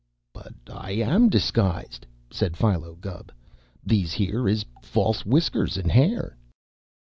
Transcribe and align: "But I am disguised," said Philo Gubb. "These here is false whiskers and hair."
"But 0.33 0.55
I 0.67 0.93
am 0.93 1.29
disguised," 1.29 2.07
said 2.31 2.57
Philo 2.57 2.95
Gubb. 2.95 3.31
"These 3.85 4.13
here 4.13 4.47
is 4.49 4.65
false 4.81 5.27
whiskers 5.27 5.77
and 5.77 5.91
hair." 5.91 6.35